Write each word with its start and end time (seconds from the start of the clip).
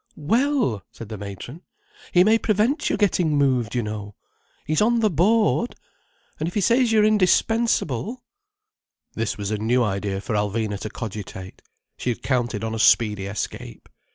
"Well—!" 0.15 0.83
said 0.91 1.09
the 1.09 1.17
matron. 1.19 1.61
"He 2.11 2.23
may 2.23 2.39
prevent 2.39 2.89
your 2.89 2.97
getting 2.97 3.37
moved, 3.37 3.75
you 3.75 3.83
know. 3.83 4.15
He's 4.65 4.81
on 4.81 4.99
the 5.01 5.11
board. 5.11 5.75
And 6.39 6.47
if 6.47 6.55
he 6.55 6.59
says 6.61 6.91
you 6.91 7.01
are 7.01 7.05
indispensable—" 7.05 8.23
This 9.13 9.37
was 9.37 9.51
a 9.51 9.59
new 9.59 9.83
idea 9.83 10.19
for 10.19 10.33
Alvina 10.33 10.79
to 10.79 10.89
cogitate. 10.89 11.61
She 11.97 12.09
had 12.09 12.23
counted 12.23 12.63
on 12.63 12.73
a 12.73 12.79
speedy 12.79 13.27
escape. 13.27 13.87